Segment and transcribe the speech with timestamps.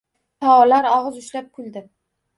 [0.45, 1.89] Faollar og‘iz ushlab kuldi.